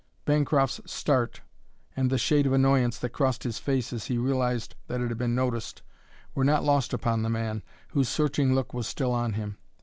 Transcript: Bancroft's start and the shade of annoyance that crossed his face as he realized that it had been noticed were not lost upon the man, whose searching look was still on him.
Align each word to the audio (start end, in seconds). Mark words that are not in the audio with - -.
Bancroft's 0.25 0.81
start 0.91 1.41
and 1.95 2.09
the 2.09 2.17
shade 2.17 2.47
of 2.47 2.53
annoyance 2.53 2.97
that 2.97 3.11
crossed 3.11 3.43
his 3.43 3.59
face 3.59 3.93
as 3.93 4.05
he 4.05 4.17
realized 4.17 4.75
that 4.87 4.99
it 4.99 5.09
had 5.09 5.17
been 5.19 5.35
noticed 5.35 5.83
were 6.33 6.43
not 6.43 6.63
lost 6.63 6.91
upon 6.91 7.21
the 7.21 7.29
man, 7.29 7.61
whose 7.89 8.09
searching 8.09 8.55
look 8.55 8.73
was 8.73 8.87
still 8.87 9.11
on 9.11 9.33
him. 9.33 9.59